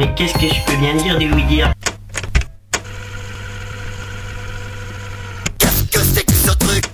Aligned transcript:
Mais 0.00 0.08
qu'est-ce 0.14 0.32
que 0.32 0.46
je 0.48 0.64
peux 0.64 0.78
bien 0.78 0.94
dire 0.94 1.18
de 1.18 1.26
lui 1.26 1.44
dire 1.44 1.70
Qu'est-ce 5.58 5.84
que 5.84 6.00
c'est 6.00 6.24
que 6.24 6.32
ce 6.32 6.56
truc 6.56 6.84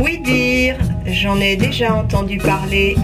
Oui 0.00 0.18
dire, 0.18 0.78
j'en 1.06 1.38
ai 1.40 1.54
déjà 1.54 1.94
entendu 1.94 2.38
parler. 2.38 2.96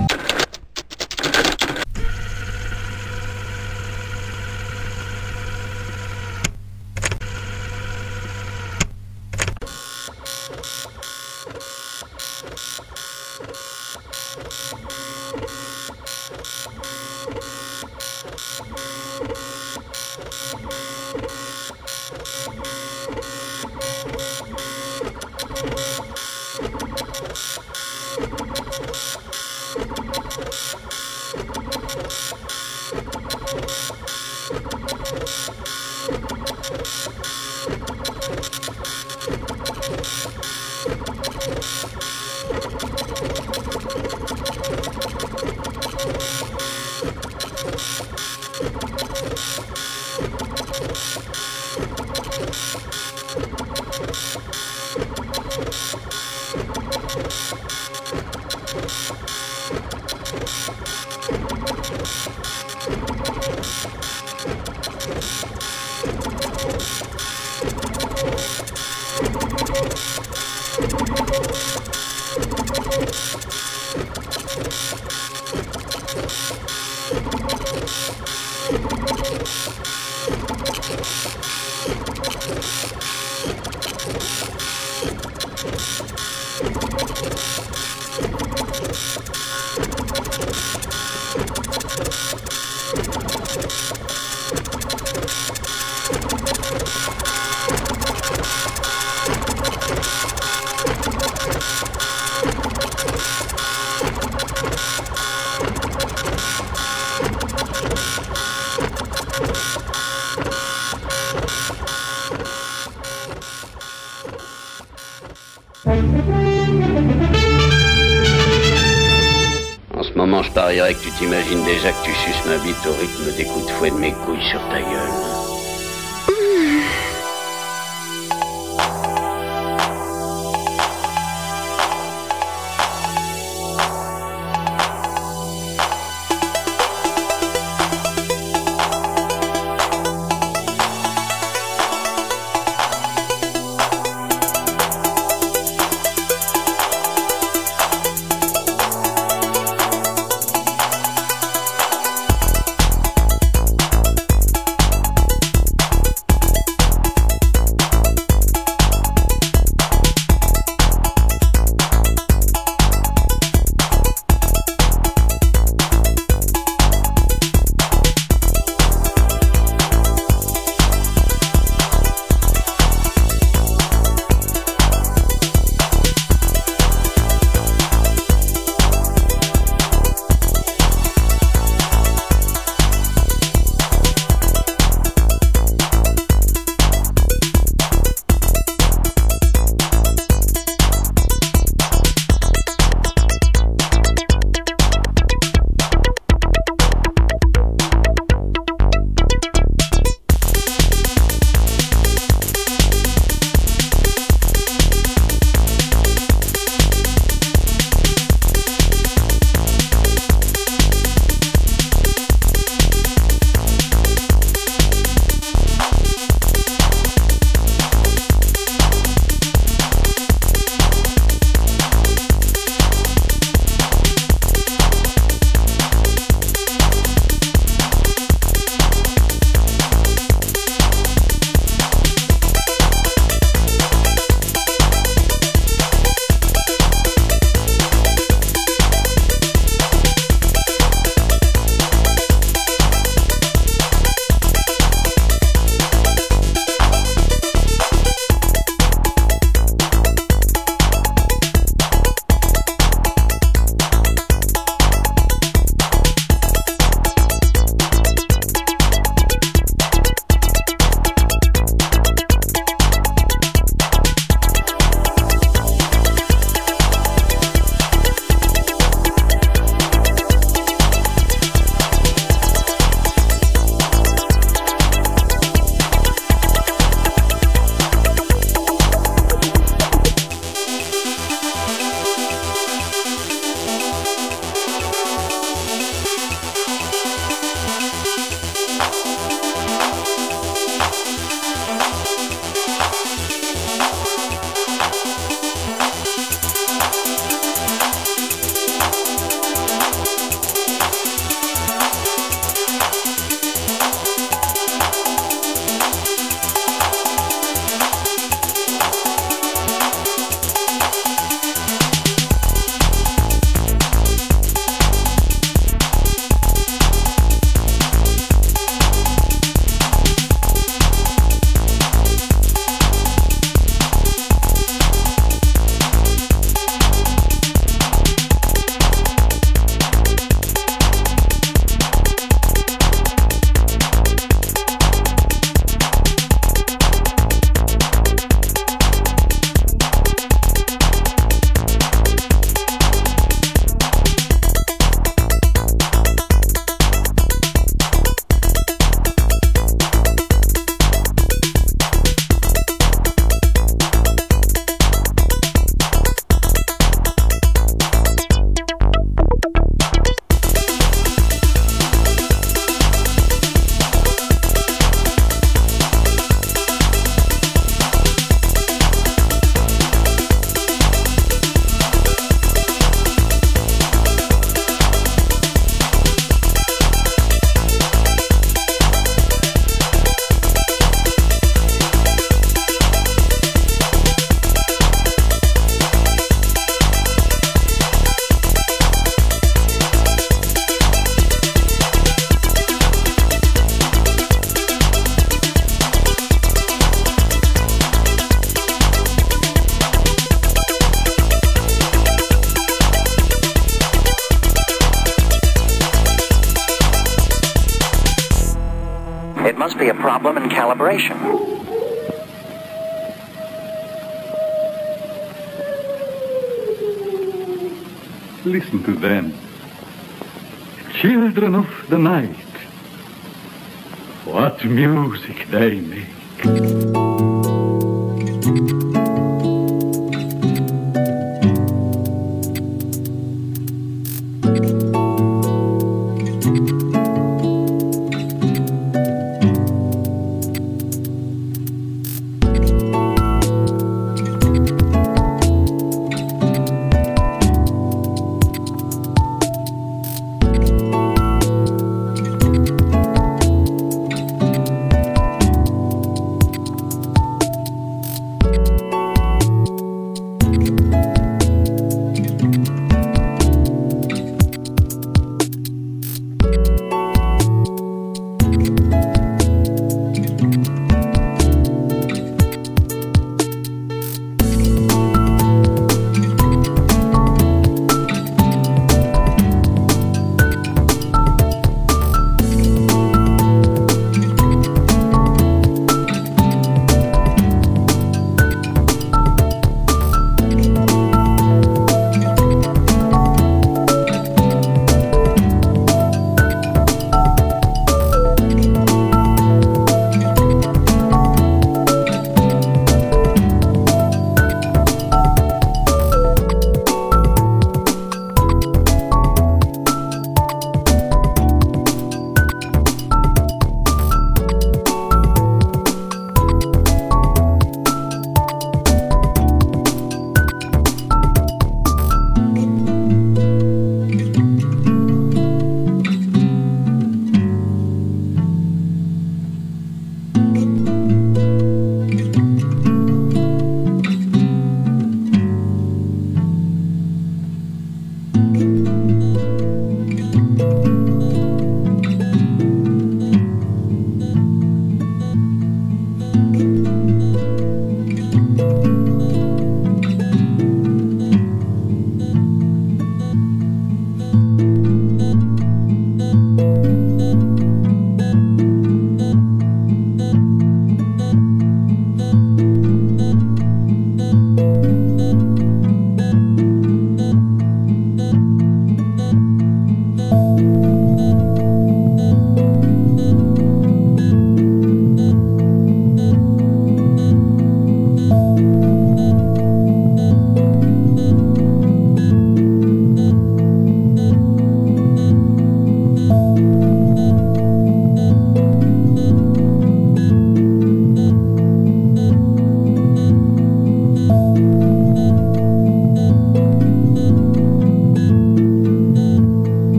T'imagines 121.22 121.64
déjà 121.64 121.92
que 121.92 122.04
tu 122.04 122.12
suces 122.14 122.44
ma 122.46 122.58
bite 122.58 122.84
au 122.84 122.94
rythme 122.94 123.36
des 123.36 123.44
coups 123.44 123.66
de 123.66 123.70
fouet 123.70 123.90
de 123.90 123.96
mes 123.96 124.12
couilles 124.12 124.44
sur 124.50 124.60
ta 124.68 124.80
gueule. 124.80 125.31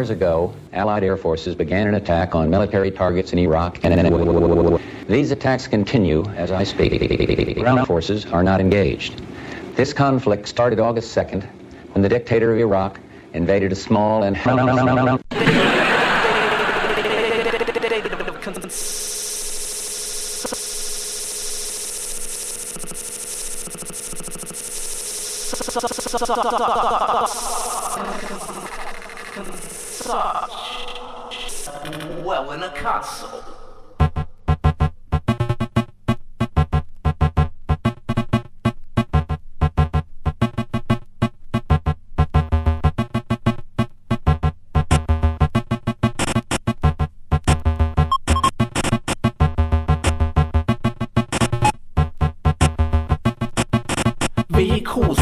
Hours 0.00 0.08
ago, 0.08 0.54
Allied 0.72 1.04
air 1.04 1.18
forces 1.18 1.54
began 1.54 1.86
an 1.86 1.94
attack 1.94 2.34
on 2.34 2.48
military 2.48 2.90
targets 2.90 3.34
in 3.34 3.38
Iraq 3.38 3.84
and 3.84 4.80
these 5.06 5.30
attacks 5.30 5.66
continue 5.66 6.24
as 6.36 6.50
I 6.50 6.64
speak. 6.64 7.58
Ground 7.58 7.86
forces 7.86 8.24
are 8.24 8.42
not 8.42 8.62
engaged. 8.62 9.20
This 9.76 9.92
conflict 9.92 10.48
started 10.48 10.80
August 10.80 11.14
2nd 11.14 11.44
when 11.92 12.00
the 12.00 12.08
dictator 12.08 12.50
of 12.50 12.58
Iraq 12.58 12.98
invaded 13.34 13.72
a 13.72 13.76
small 13.76 14.22
and 14.22 14.38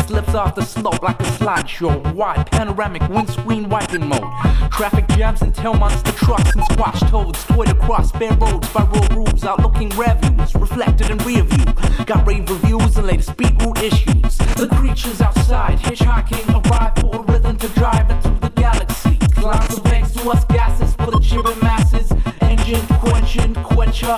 slips 0.08 0.34
off 0.34 0.54
the 0.54 0.62
slope 0.62 1.02
like 1.02 1.20
a 1.20 1.24
slideshow. 1.24 2.14
Wide 2.14 2.50
panoramic 2.50 3.06
windscreen 3.10 3.68
wiping 3.68 4.08
mode. 4.08 4.24
Traffic 4.70 5.06
jams 5.08 5.42
and 5.42 5.54
tail 5.54 5.74
monster 5.74 6.12
trucks 6.12 6.54
and 6.54 6.64
squash 6.72 7.00
toads. 7.10 7.44
Toyed 7.44 7.68
across 7.68 8.10
bare 8.12 8.32
roads 8.36 8.72
by 8.72 8.84
road 8.84 9.12
roofs. 9.12 9.44
Outlooking 9.44 9.90
reviews 9.98 10.54
reflected 10.54 11.10
in 11.10 11.18
rear 11.18 11.42
view. 11.42 11.64
Got 12.06 12.26
rave 12.26 12.48
reviews 12.48 12.96
and 12.96 13.06
latest 13.06 13.36
beat 13.36 13.52
route 13.60 13.82
issues. 13.82 14.38
The 14.56 14.68
creatures 14.78 15.20
outside 15.20 15.78
hitchhiking 15.78 16.46
arrive 16.56 16.94
for 17.00 17.20
a 17.20 17.22
rhythm 17.30 17.58
to 17.58 17.68
drive 17.68 18.10
into 18.10 18.30
the 18.40 18.50
galaxy. 18.56 19.18
Clouds 19.34 19.76
of 19.76 19.86
eggs 19.92 20.12
to 20.14 20.30
us 20.30 20.42
gases 20.46 20.94
for 20.94 21.10
the 21.10 21.18
gibbon 21.18 21.58
masses. 21.60 22.10
Engine 22.40 22.86
quenching 23.02 23.52
quencher. 23.62 24.16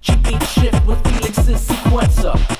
Cheap 0.00 0.42
shift 0.42 0.86
with 0.86 1.02
Felix's 1.02 1.68
sequencer. 1.68 2.58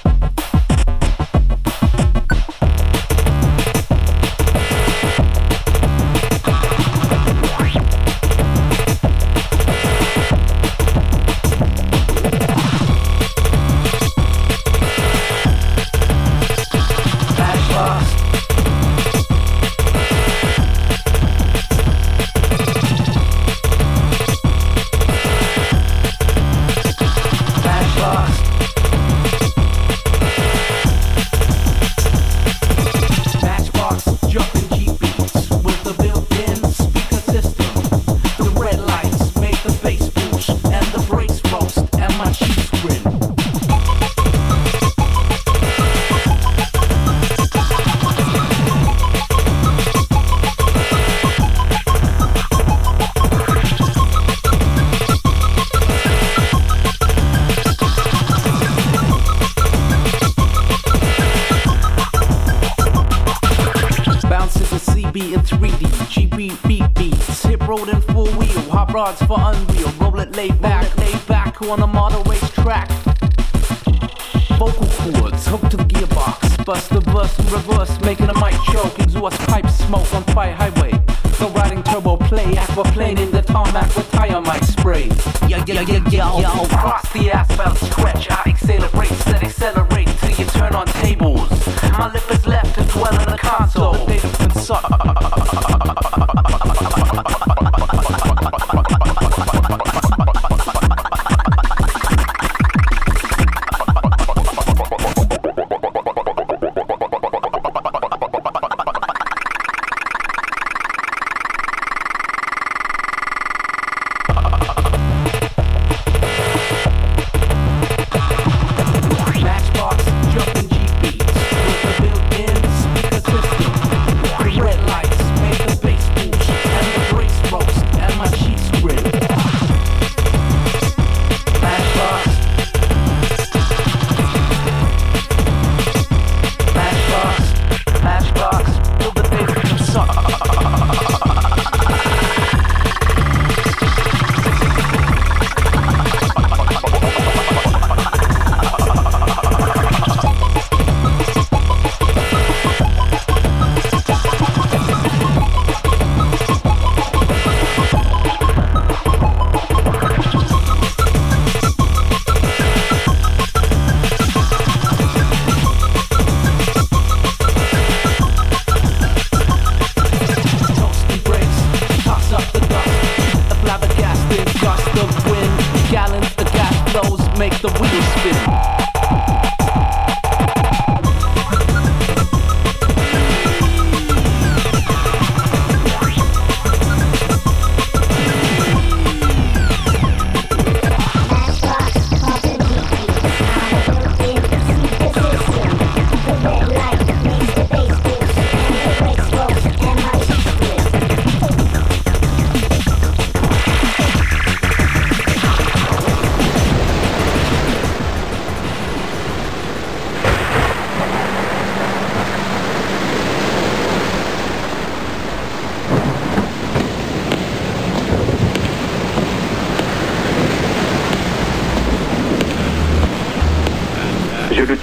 Yo, 85.69 85.83
yo, 85.83 85.99
yo, 86.11 86.41
yo, 86.41 86.78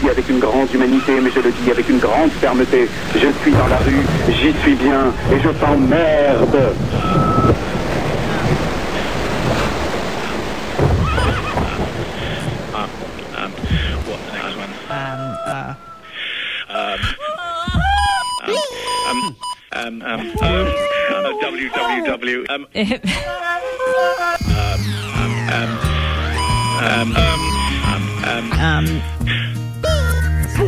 avec 0.10 0.30
une 0.30 0.40
grande 0.40 0.74
humanité, 0.74 1.14
mais 1.22 1.30
je 1.32 1.40
le 1.40 1.52
dis 1.52 1.72
avec 1.72 1.90
une 1.90 2.00
grande 2.00 2.32
fermeté. 2.32 2.88
Je 3.14 3.28
suis 3.42 3.52
dans 3.52 3.68
la 3.68 3.78
rue, 3.78 4.06
j'y 4.30 4.54
suis 4.62 4.76
bien, 4.76 5.14
et 5.32 5.40
je 5.40 5.50
t'emmerde. 5.50 6.74
Um, 28.66 29.45
You 30.58 30.64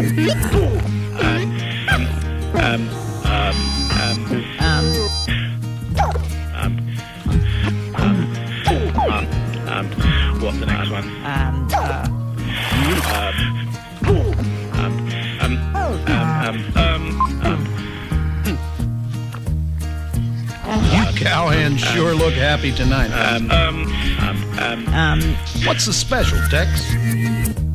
cowhands 21.15 21.79
sure 21.79 22.13
look 22.13 22.33
happy 22.33 22.73
tonight. 22.73 23.09
Um, 23.11 23.49
um, 23.49 23.85
um, 24.19 24.59
um, 24.59 24.87
Um, 24.93 25.21
What's 25.65 25.85
the 25.85 25.93
special, 25.93 26.39
Tex? 26.49 27.66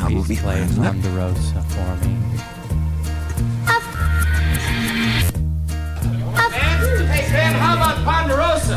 Please 0.00 0.40
play 0.40 0.66
Ponderosa 0.76 1.62
for 1.68 2.06
me. 2.06 2.14
Hey, 7.08 7.24
Ben, 7.32 7.54
how 7.54 7.74
about 7.76 7.96
Ponderosa? 8.04 8.76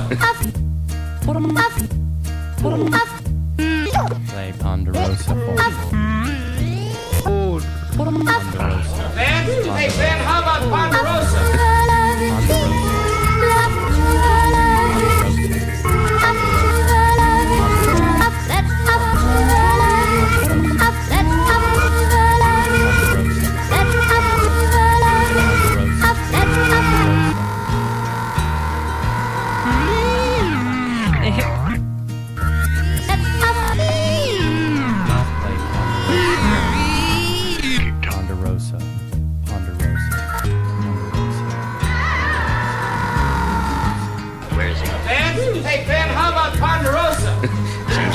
Play 4.28 4.52
Ponderosa 4.60 5.24
for 5.24 5.56
me. 5.94 6.94
Ponderosa. 7.96 9.04
Ben, 9.16 9.46
hey, 9.76 9.90
Ben, 9.90 10.18
how 10.26 10.40
about 10.42 10.62
Ponderosa? 10.70 11.71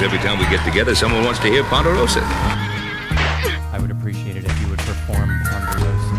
Every 0.07 0.19
time 0.19 0.39
we 0.39 0.45
get 0.45 0.65
together, 0.65 0.95
someone 0.95 1.25
wants 1.25 1.41
to 1.41 1.49
hear 1.49 1.65
Ponderosa. 1.65 2.21
I 2.23 3.79
would 3.81 3.91
appreciate 3.91 4.37
it 4.37 4.45
if 4.45 4.61
you 4.61 4.69
would 4.69 4.79
perform 4.79 5.29
Ponderosa. 5.51 6.15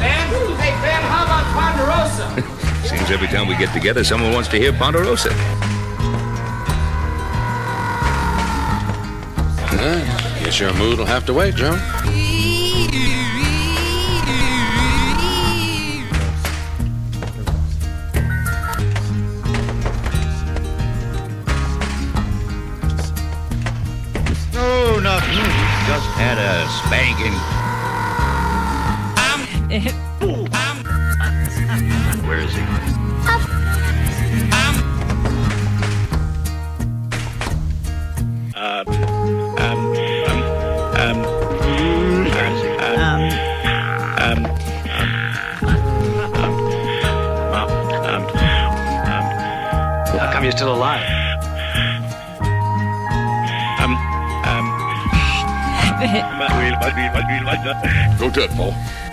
Ben, 0.00 0.28
hey, 0.60 0.74
Ben, 0.84 1.00
how 1.08 1.24
about 1.24 1.46
Ponderosa? 1.56 2.86
Seems 2.86 3.10
every 3.10 3.28
time 3.28 3.48
we 3.48 3.56
get 3.56 3.72
together, 3.72 4.04
someone 4.04 4.34
wants 4.34 4.50
to 4.50 4.58
hear 4.58 4.70
Ponderosa. 4.70 5.30
Guess 10.44 10.60
your 10.60 10.74
mood 10.74 10.98
will 10.98 11.06
have 11.06 11.24
to 11.24 11.32
wait, 11.32 11.54
Joe. 11.54 12.03
Had 26.24 26.38
a 26.38 26.66
spanking. 26.70 27.63
Go 58.34 58.48
to 58.48 58.56
Paul. 58.56 59.03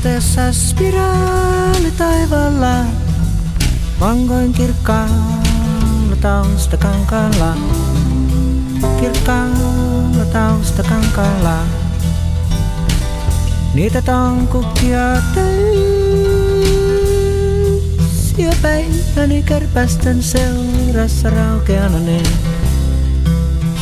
Sateessa 0.00 0.52
spiraali 0.52 1.90
taivalla, 1.98 2.84
vangoin 4.00 4.52
kirkkaalla 4.52 6.16
taustakankaalla. 6.20 7.56
Kirkkaalla 9.00 10.24
taustakankaalla. 10.32 11.58
Niitä 13.74 14.02
tankukkia 14.02 15.22
täys 15.34 15.84
ja 18.38 18.52
päiväni 18.62 19.42
kärpästen 19.42 20.22
seurassa 20.22 21.30
raukeana 21.30 21.98
ne. 21.98 22.22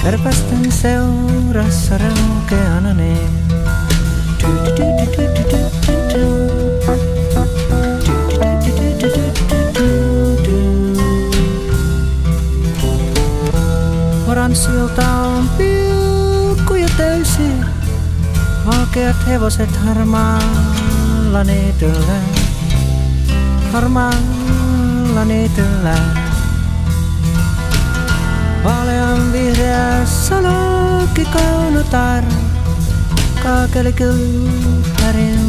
Kärpästen 0.03 0.73
seurassa 0.73 1.99
raukeana 1.99 2.95
ne. 2.95 3.19
do 4.39 4.49
do 4.65 4.71
do 4.77 4.85
do 4.97 5.23
do 5.35 5.51
do 5.51 5.69
do 5.87 5.98
Oranssilta 14.49 15.11
on 15.11 15.49
pilkkuja 15.49 16.89
täysi, 16.97 17.53
valkeat 18.67 19.17
hevoset 19.27 19.77
harmaalla 19.77 21.45
niityllä, 21.45 22.21
harmaalla 23.73 25.25
niityllä. 25.25 25.95
Vaalean 28.65 29.33
vihreä 29.33 30.07
salokki 30.07 31.25
kaunotar, 31.25 32.25
kaakeli 33.43 33.93
kylppärin 33.93 35.41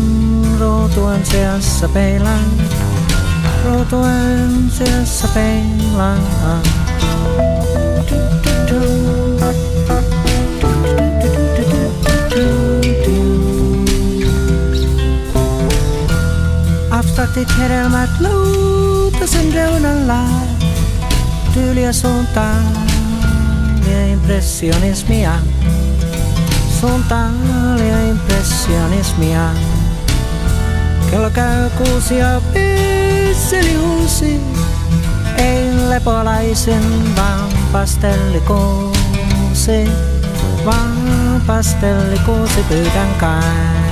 ruutuen 0.60 1.26
seassa 1.26 1.90
peilan, 1.90 2.52
ruutuen 3.66 4.72
seassa 4.72 5.28
peilan. 8.70 9.56
Abstraktit 16.92 17.58
hedelmät 17.58 18.10
luutasen 18.20 19.54
reunalla, 19.54 20.24
tyyliä 21.54 21.94
suuntaan 21.94 22.64
ja 23.92 24.08
impressionismia. 24.08 25.32
Suuntaan 26.80 27.36
ja 27.90 28.10
impressionismia. 28.10 29.50
Kello 31.12 31.30
käy 31.30 31.70
kuusi 31.70 32.18
ja 32.18 32.42
pisseli 32.54 33.78
uusi. 33.78 34.42
Ei 35.38 35.90
lepolaisen, 35.90 37.16
vaan 37.16 37.59
pastel 37.72 38.20
le 38.32 38.40
cose, 38.42 39.86
va 40.66 40.78
pastel 41.46 42.10
le 42.10 42.20
cose 42.26 42.62
per 42.68 42.92
cancare. 42.94 43.89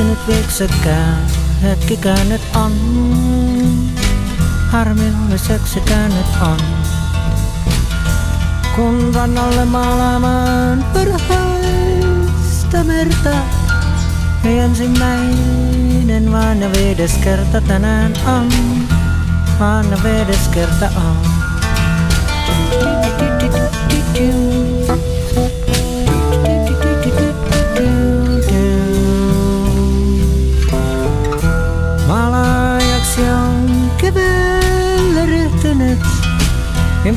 Harmilliseksi 0.00 0.26
nyt 0.26 0.36
vieksekään 0.36 1.26
hetkikään 1.62 2.28
nyt 2.28 2.42
on. 2.56 2.72
Harmilliseksi 4.70 5.80
nyt 6.08 6.42
on. 6.42 6.58
Kun 8.76 9.14
rannalle 9.14 9.64
maalaamaan 9.64 10.84
parhaista 10.94 12.84
merta. 12.84 13.36
Ei 14.44 14.58
ensimmäinen 14.58 16.32
vaan 16.32 16.60
ja 16.60 16.72
viides 16.72 17.12
kerta 17.12 17.60
tänään 17.60 18.12
on. 18.26 18.48
Vaan 19.58 19.90
ja 19.90 19.98
viides 20.02 20.48
kerta 20.48 20.86
on. 20.96 21.29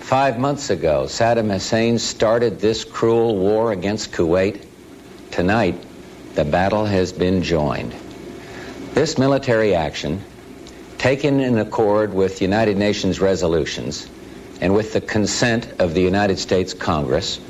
Five 0.00 0.38
months 0.38 0.70
ago, 0.70 1.04
Saddam 1.06 1.50
Hussein 1.50 1.98
started 1.98 2.60
this 2.60 2.84
cruel 2.84 3.36
war 3.36 3.72
against 3.72 4.12
Kuwait. 4.12 4.62
Tonight, 5.30 5.82
the 6.34 6.44
battle 6.44 6.84
has 6.84 7.12
been 7.12 7.42
joined. 7.42 7.94
This 8.92 9.18
military 9.18 9.74
action, 9.74 10.22
taken 10.98 11.40
in 11.40 11.58
accord 11.58 12.12
with 12.12 12.42
United 12.42 12.76
Nations 12.76 13.20
resolutions 13.20 14.08
and 14.60 14.74
with 14.74 14.92
the 14.92 15.00
consent 15.00 15.68
of 15.78 15.94
the 15.94 16.02
United 16.02 16.38
States 16.38 16.74
Congress, 16.74 17.40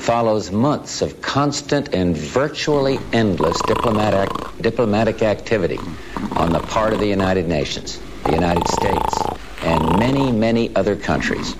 follows 0.00 0.50
months 0.50 1.02
of 1.02 1.20
constant 1.20 1.94
and 1.94 2.16
virtually 2.16 2.98
endless 3.12 3.60
diplomatic, 3.62 4.30
diplomatic 4.60 5.22
activity 5.22 5.78
on 6.36 6.52
the 6.52 6.60
part 6.60 6.94
of 6.94 7.00
the 7.00 7.06
United 7.06 7.46
Nations, 7.46 8.00
the 8.24 8.32
United 8.32 8.66
States, 8.68 9.18
and 9.62 9.98
many, 9.98 10.32
many 10.32 10.74
other 10.74 10.96
countries. 10.96 11.54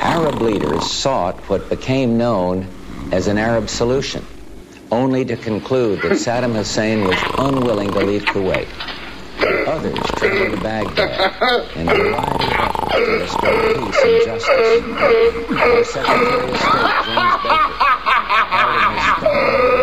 Arab 0.00 0.42
leaders 0.42 0.90
sought 0.90 1.36
what 1.48 1.68
became 1.70 2.18
known 2.18 2.66
as 3.12 3.28
an 3.28 3.38
Arab 3.38 3.68
solution, 3.68 4.26
only 4.90 5.24
to 5.24 5.36
conclude 5.36 6.02
that 6.02 6.12
Saddam 6.12 6.54
Hussein 6.54 7.06
was 7.06 7.16
unwilling 7.38 7.92
to 7.92 8.00
leave 8.00 8.24
Kuwait. 8.24 8.66
Others 9.42 9.98
traveled 10.16 10.54
to 10.54 10.60
Baghdad 10.62 11.68
and 11.74 11.90
a 11.90 11.94
variety 11.94 12.44
of 12.44 12.52
efforts 12.52 12.94
to 12.94 13.00
restore 13.18 13.74
peace 13.74 14.02
and 14.04 14.24
justice. 14.24 14.82
Our 15.50 15.82
Secretary 15.82 15.82
of 15.82 15.86
State, 15.86 16.06
James 16.06 17.42
Baker, 17.42 17.82
held 18.52 18.78
his 18.94 19.81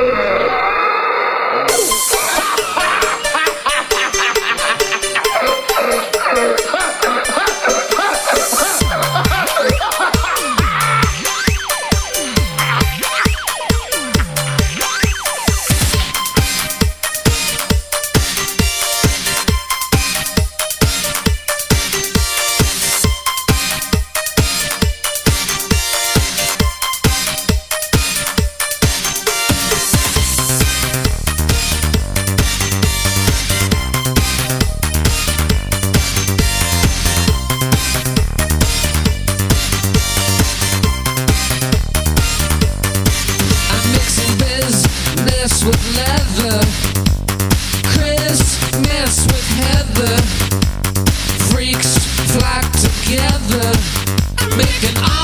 making 54.60 55.19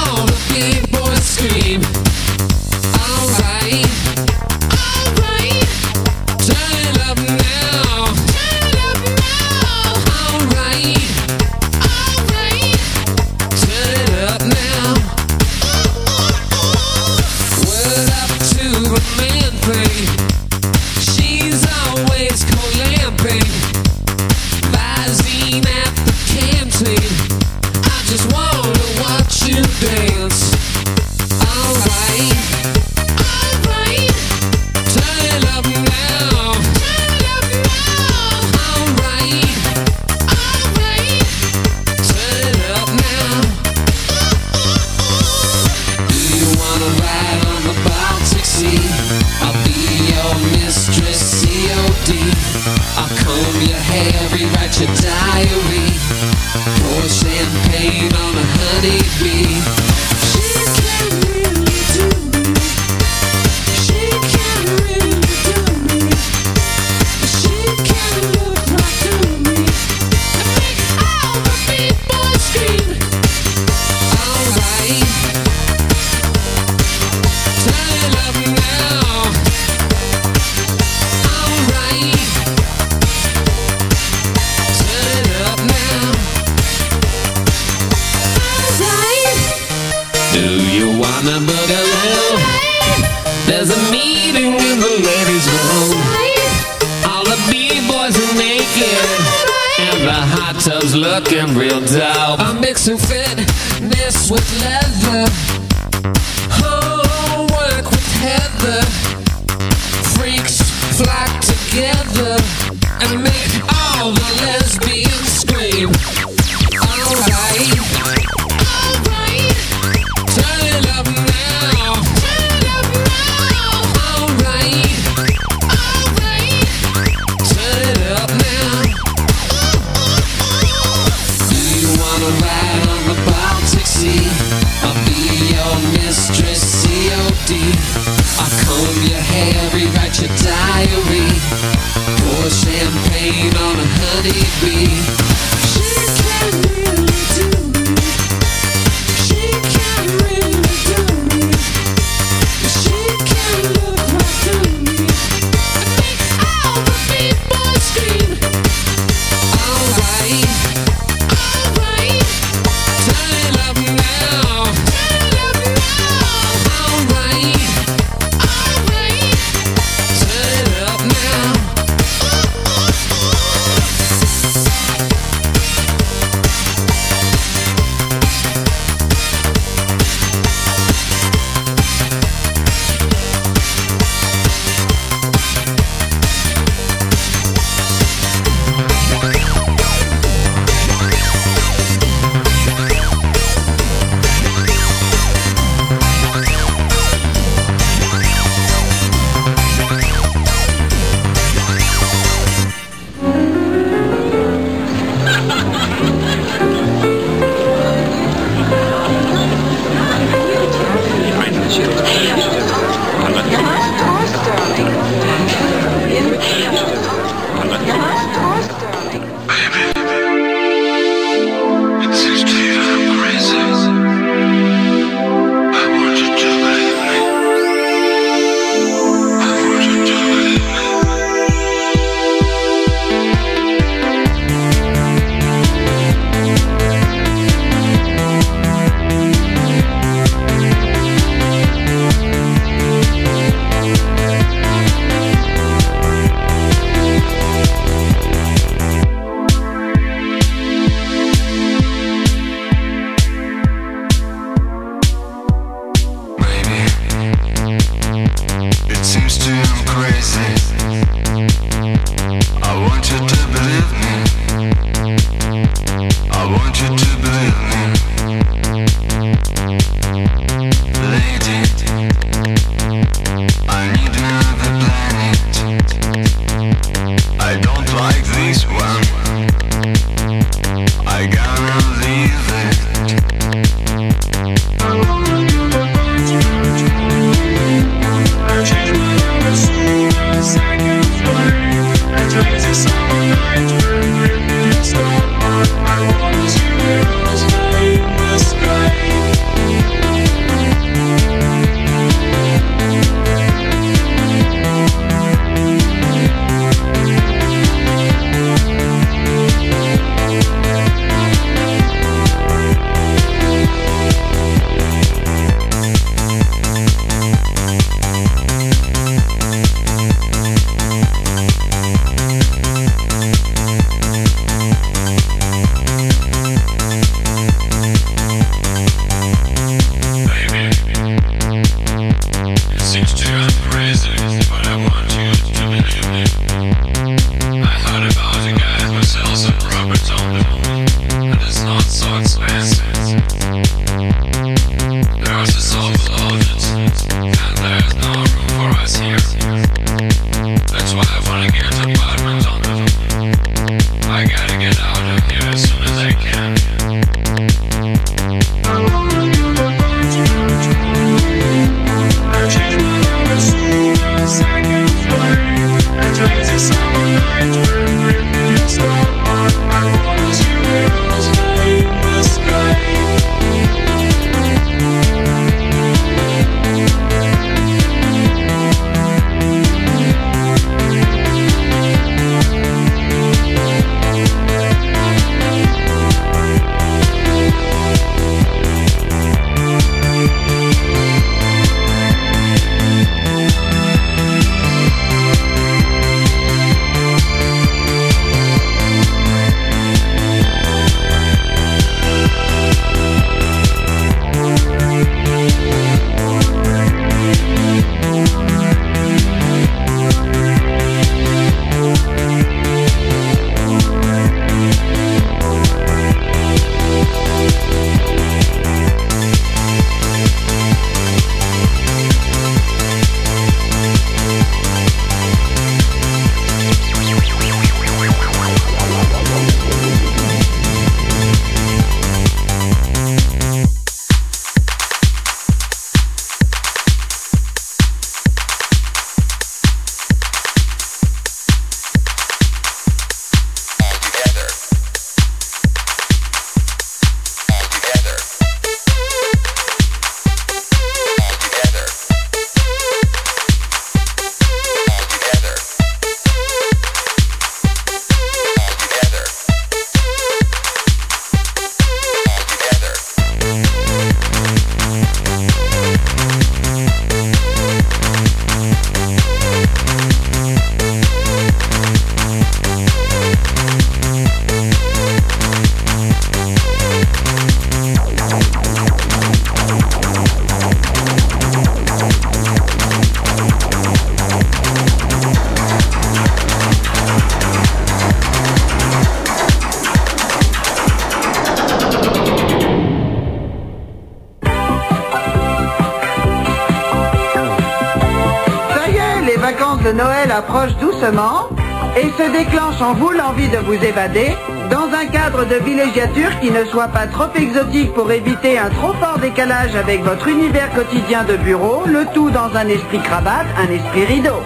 Noël 499.92 500.32
approche 500.32 500.76
doucement 500.78 501.50
et 501.98 502.10
se 502.18 502.32
déclenche 502.32 502.82
en 502.82 502.94
vous 502.94 503.12
l'envie 503.12 503.48
de 503.50 503.58
vous 503.58 503.74
évader 503.74 504.36
dans 504.72 504.88
un 504.94 505.06
cadre 505.06 505.46
de 505.46 505.56
villégiature 505.64 506.40
qui 506.42 506.50
ne 506.50 506.66
soit 506.66 506.88
pas 506.88 507.08
trop 507.08 507.32
exotique 507.36 507.94
pour 507.94 508.12
éviter 508.12 508.58
un 508.58 508.70
trop 508.70 508.94
fort 508.94 509.20
décalage 509.20 509.76
avec 509.76 510.04
votre 510.04 510.28
univers 510.28 510.72
quotidien 510.74 511.24
de 511.24 511.38
bureau, 511.38 511.84
le 511.86 512.06
tout 512.14 512.32
dans 512.32 512.56
un 512.56 512.68
esprit 512.68 513.00
cravate, 513.00 513.48
un 513.58 513.72
esprit 513.72 514.06
rideau. 514.06 514.42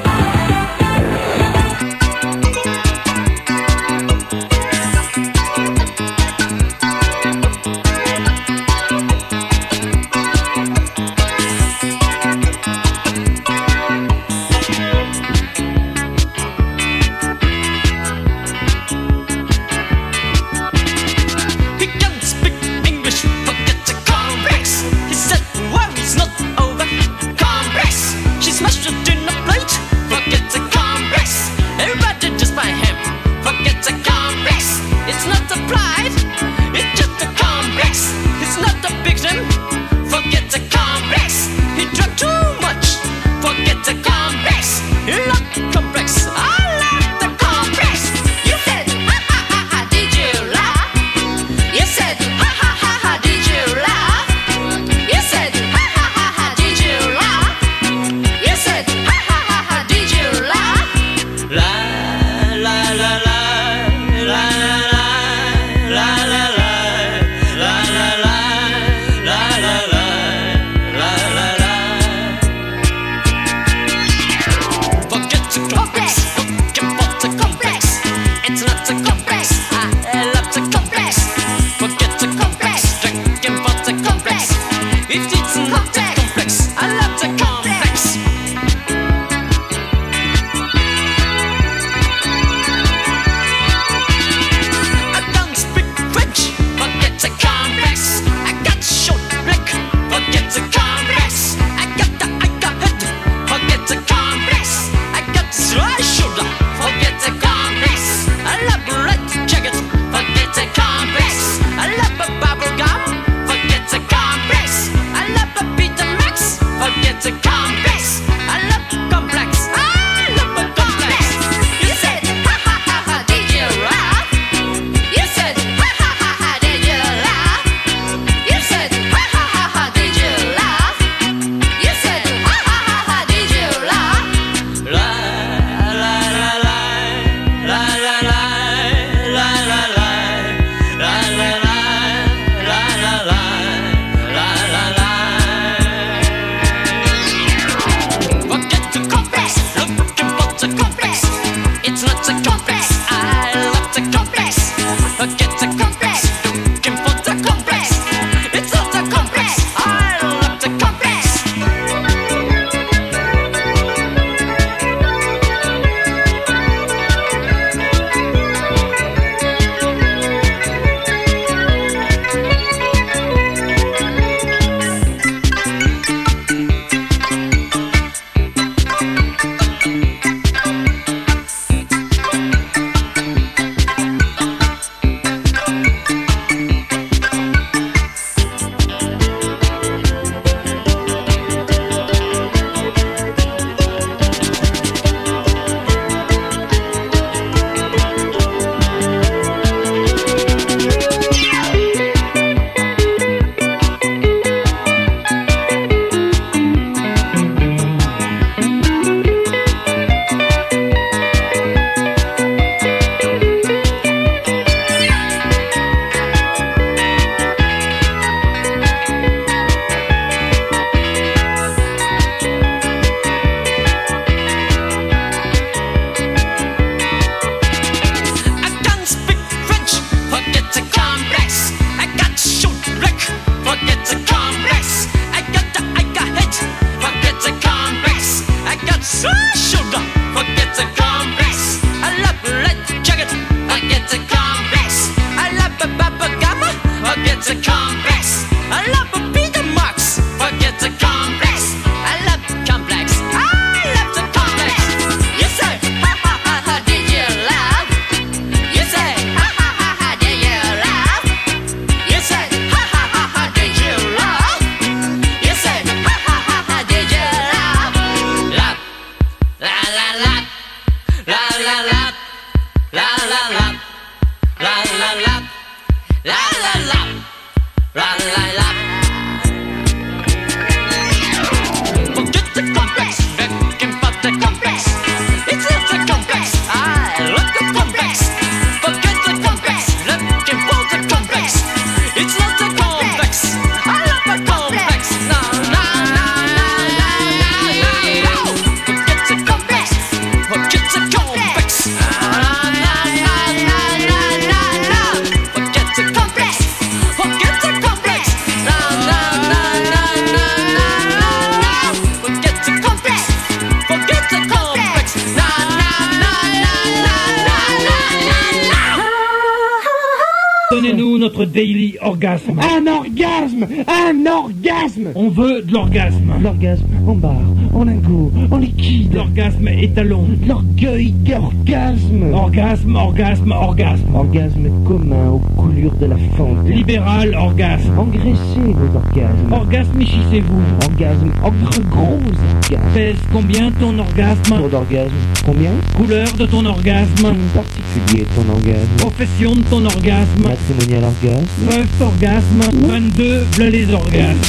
L'orgasme. 326.41 326.85
En 327.07 327.15
barre, 327.15 327.33
en 327.73 327.83
lingot, 327.83 328.31
en 328.51 328.57
liquide. 328.57 329.13
L'orgasme 329.13 329.67
étalon. 329.67 330.25
L'orgueil 330.47 331.11
d'orgasme. 331.11 332.33
Orgasme, 332.33 332.95
orgasme, 332.95 333.51
orgasme. 333.51 334.15
Orgasme 334.15 334.69
commun 334.85 335.29
aux 335.33 335.41
coulures 335.59 335.95
de 335.95 336.05
la 336.07 336.17
fente. 336.37 336.67
Libéral, 336.67 337.35
orgasme. 337.35 337.97
Engraissez 337.97 338.73
vos 338.73 338.95
orgasmes. 338.95 339.51
Orgasme, 339.51 340.01
échissez-vous. 340.01 340.61
Orgasme, 340.89 341.31
entre 341.43 341.81
gros 341.89 342.19
orgasmes. 342.19 342.93
Pèse 342.93 343.17
combien 343.31 343.71
ton 343.71 343.97
orgasme? 343.97 344.57
Tour 344.57 344.69
d'orgasme. 344.69 345.13
Combien? 345.45 345.71
Couleur 345.95 346.27
de 346.37 346.45
ton 346.45 346.65
orgasme. 346.65 347.35
Particulier 347.53 348.25
ton 348.35 348.51
orgasme. 348.51 348.95
Profession 348.97 349.55
de 349.55 349.61
ton 349.61 349.85
orgasme. 349.85 350.43
Matrimonial 350.43 351.03
orgasme. 351.03 351.69
First 351.69 352.01
orgasme. 352.01 352.61
22, 352.87 353.45
v'là 353.57 353.69
les 353.69 353.93
orgasmes. 353.93 354.39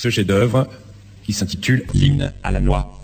ce 0.00 0.08
chef-d'œuvre 0.08 0.66
qui 1.24 1.34
s'intitule 1.34 1.84
L'hymne 1.92 2.32
à 2.42 2.50
la 2.50 2.60
noix. 2.60 2.96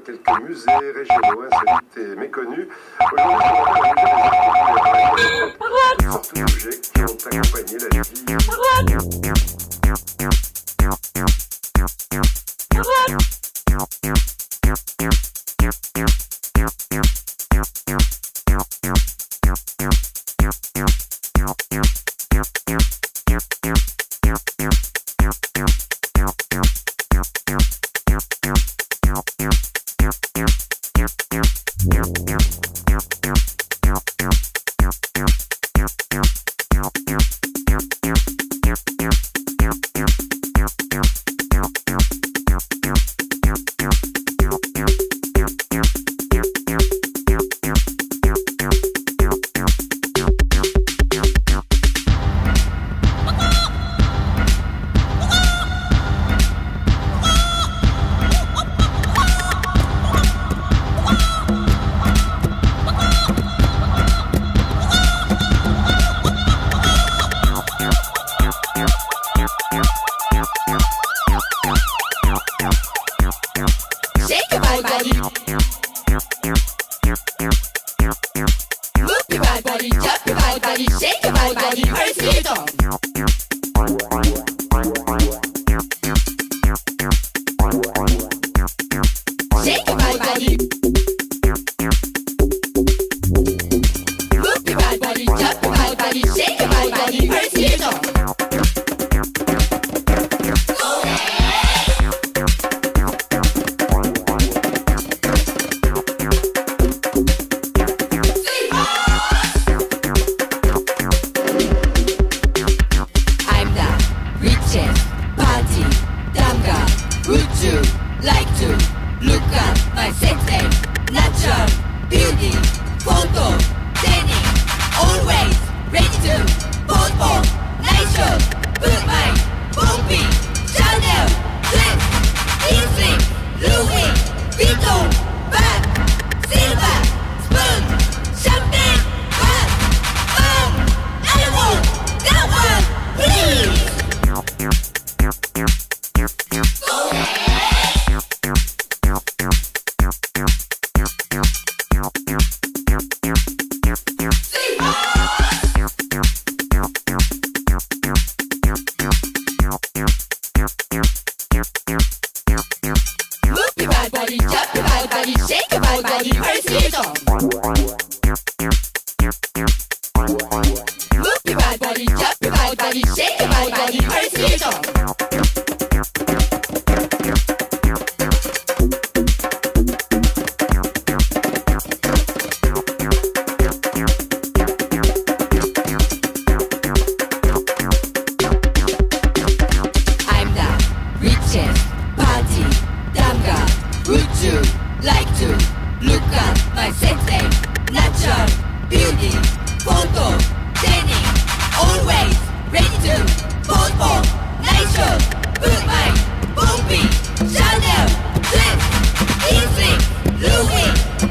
quelques 0.10 0.41
musées 0.43 0.91
régionaux 0.95 1.43
insolites 1.43 1.97
et 1.97 2.16
méconnus. 2.16 2.68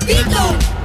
Tito. 0.08 0.77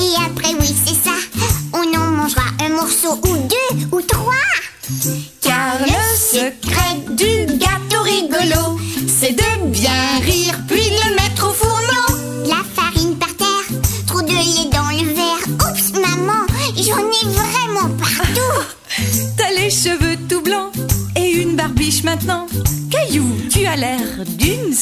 Et 0.00 0.14
après, 0.26 0.54
oui, 0.60 0.74
c'est 0.84 0.94
ça. 0.94 1.14
On 1.72 1.96
en 1.96 2.10
mangera 2.10 2.42
un 2.60 2.70
morceau 2.70 3.20
ou 3.22 3.36
deux 3.36 3.86
ou 3.92 4.00
trois. 4.00 4.34
Car 5.40 5.78
le 5.80 6.16
secret 6.16 6.96
du 7.10 7.46
gâteau 7.58 8.02
rigolo, 8.02 8.78
c'est 9.06 9.32
de 9.32 9.66
bien 9.68 10.18
rire 10.22 10.58
puis 10.66 10.82
de 10.82 11.08
le 11.08 11.14
mettre 11.14 11.48
au 11.48 11.52
fourneau. 11.52 12.48
La 12.48 12.62
farine 12.74 13.16
par 13.16 13.34
terre, 13.36 13.78
trop 14.06 14.22
de 14.22 14.28
lait 14.28 14.70
dans 14.72 14.90
le 14.90 15.14
verre. 15.14 15.70
Oups, 15.70 15.92
maman, 15.92 16.46
j'en 16.76 16.98
ai 16.98 17.32
vraiment 17.32 17.94
partout. 17.98 18.64
T'as 19.36 19.50
les 19.52 19.70
cheveux 19.70 20.16
tout 20.28 20.42
blancs 20.42 20.72
et 21.16 21.30
une 21.30 21.56
barbiche 21.56 22.02
maintenant. 22.02 22.46
Caillou, 22.90 23.24
tu 23.50 23.64
as 23.66 23.76
l'air 23.76 24.24
d'une. 24.26 24.74